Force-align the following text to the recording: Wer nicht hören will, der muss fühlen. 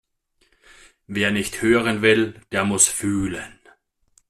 Wer 1.05 1.29
nicht 1.29 1.61
hören 1.61 2.01
will, 2.01 2.41
der 2.51 2.65
muss 2.65 2.87
fühlen. 2.87 3.59